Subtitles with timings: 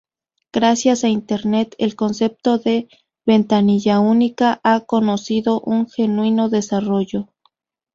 [0.51, 2.87] Gracias a internet, el concepto de
[3.23, 7.27] "ventanilla única" ha conocido un genuino desarrollo.